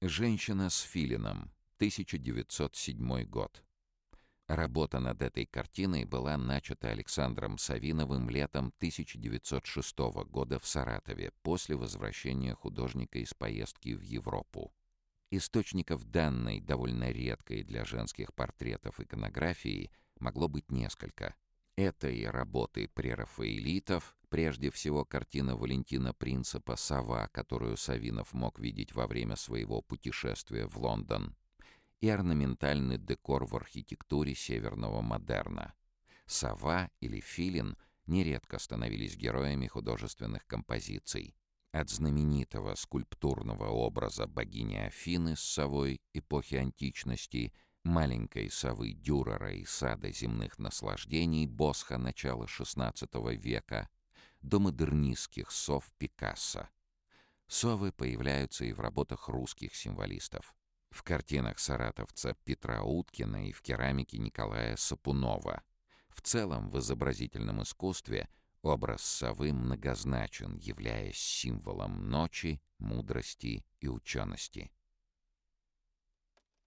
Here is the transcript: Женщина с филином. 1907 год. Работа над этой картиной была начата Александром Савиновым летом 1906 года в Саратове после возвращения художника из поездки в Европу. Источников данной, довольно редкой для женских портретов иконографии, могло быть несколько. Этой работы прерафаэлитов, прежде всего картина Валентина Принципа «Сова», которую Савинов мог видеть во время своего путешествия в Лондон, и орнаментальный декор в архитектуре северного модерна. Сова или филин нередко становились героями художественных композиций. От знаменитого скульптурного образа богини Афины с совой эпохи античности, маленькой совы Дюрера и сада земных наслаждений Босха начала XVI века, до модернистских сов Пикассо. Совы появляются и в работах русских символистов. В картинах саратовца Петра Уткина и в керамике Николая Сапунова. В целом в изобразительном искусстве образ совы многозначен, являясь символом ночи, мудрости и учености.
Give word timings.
Женщина 0.00 0.70
с 0.70 0.82
филином. 0.82 1.50
1907 1.78 3.24
год. 3.24 3.64
Работа 4.46 5.00
над 5.00 5.20
этой 5.22 5.44
картиной 5.44 6.04
была 6.04 6.36
начата 6.36 6.90
Александром 6.90 7.58
Савиновым 7.58 8.30
летом 8.30 8.72
1906 8.78 9.98
года 10.30 10.60
в 10.60 10.68
Саратове 10.68 11.32
после 11.42 11.74
возвращения 11.74 12.54
художника 12.54 13.18
из 13.18 13.34
поездки 13.34 13.92
в 13.92 14.02
Европу. 14.02 14.72
Источников 15.32 16.04
данной, 16.04 16.60
довольно 16.60 17.10
редкой 17.10 17.64
для 17.64 17.84
женских 17.84 18.32
портретов 18.34 19.00
иконографии, 19.00 19.90
могло 20.20 20.46
быть 20.46 20.70
несколько. 20.70 21.34
Этой 21.78 22.28
работы 22.28 22.88
прерафаэлитов, 22.92 24.16
прежде 24.30 24.68
всего 24.72 25.04
картина 25.04 25.54
Валентина 25.54 26.12
Принципа 26.12 26.74
«Сова», 26.74 27.28
которую 27.28 27.76
Савинов 27.76 28.32
мог 28.32 28.58
видеть 28.58 28.92
во 28.96 29.06
время 29.06 29.36
своего 29.36 29.80
путешествия 29.80 30.66
в 30.66 30.76
Лондон, 30.76 31.36
и 32.00 32.08
орнаментальный 32.08 32.98
декор 32.98 33.44
в 33.44 33.54
архитектуре 33.54 34.34
северного 34.34 35.02
модерна. 35.02 35.72
Сова 36.26 36.90
или 36.98 37.20
филин 37.20 37.76
нередко 38.06 38.58
становились 38.58 39.16
героями 39.16 39.68
художественных 39.68 40.48
композиций. 40.48 41.36
От 41.70 41.90
знаменитого 41.90 42.74
скульптурного 42.74 43.68
образа 43.68 44.26
богини 44.26 44.78
Афины 44.78 45.36
с 45.36 45.42
совой 45.42 46.00
эпохи 46.12 46.56
античности, 46.56 47.52
маленькой 47.88 48.50
совы 48.50 48.92
Дюрера 48.92 49.52
и 49.52 49.64
сада 49.64 50.12
земных 50.12 50.58
наслаждений 50.58 51.46
Босха 51.46 51.96
начала 51.98 52.44
XVI 52.44 53.34
века, 53.34 53.88
до 54.42 54.60
модернистских 54.60 55.50
сов 55.50 55.90
Пикассо. 55.98 56.68
Совы 57.48 57.90
появляются 57.90 58.64
и 58.64 58.72
в 58.72 58.80
работах 58.80 59.28
русских 59.28 59.74
символистов. 59.74 60.54
В 60.90 61.02
картинах 61.02 61.58
саратовца 61.58 62.36
Петра 62.44 62.82
Уткина 62.82 63.48
и 63.48 63.52
в 63.52 63.62
керамике 63.62 64.18
Николая 64.18 64.76
Сапунова. 64.76 65.62
В 66.08 66.20
целом 66.20 66.70
в 66.70 66.78
изобразительном 66.78 67.62
искусстве 67.62 68.28
образ 68.62 69.02
совы 69.02 69.52
многозначен, 69.52 70.56
являясь 70.58 71.18
символом 71.18 72.10
ночи, 72.10 72.60
мудрости 72.78 73.64
и 73.80 73.88
учености. 73.88 74.70